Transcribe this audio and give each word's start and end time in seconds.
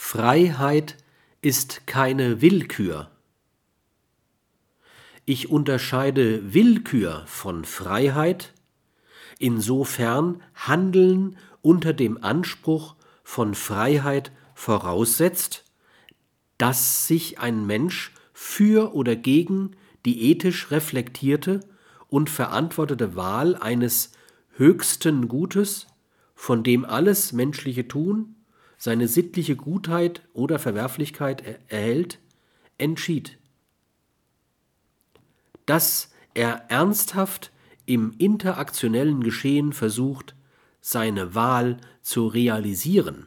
Freiheit 0.00 0.96
ist 1.42 1.86
keine 1.86 2.40
Willkür. 2.40 3.10
Ich 5.26 5.50
unterscheide 5.50 6.54
Willkür 6.54 7.24
von 7.26 7.66
Freiheit, 7.66 8.54
insofern 9.38 10.40
Handeln 10.54 11.36
unter 11.60 11.92
dem 11.92 12.22
Anspruch 12.22 12.94
von 13.22 13.54
Freiheit 13.54 14.32
voraussetzt, 14.54 15.64
dass 16.56 17.06
sich 17.06 17.40
ein 17.40 17.66
Mensch 17.66 18.14
für 18.32 18.94
oder 18.94 19.14
gegen 19.14 19.72
die 20.06 20.30
ethisch 20.30 20.70
reflektierte 20.70 21.60
und 22.06 22.30
verantwortete 22.30 23.14
Wahl 23.14 23.56
eines 23.56 24.12
höchsten 24.52 25.28
Gutes, 25.28 25.88
von 26.34 26.62
dem 26.62 26.86
alles 26.86 27.32
menschliche 27.32 27.88
Tun 27.88 28.36
seine 28.78 29.08
sittliche 29.08 29.56
Gutheit 29.56 30.22
oder 30.32 30.58
Verwerflichkeit 30.58 31.42
erhält, 31.68 32.20
entschied. 32.78 33.38
Dass 35.66 36.12
er 36.32 36.70
ernsthaft 36.70 37.52
im 37.84 38.14
interaktionellen 38.16 39.22
Geschehen 39.22 39.72
versucht, 39.74 40.34
seine 40.80 41.34
Wahl 41.34 41.78
zu 42.00 42.28
realisieren 42.28 43.26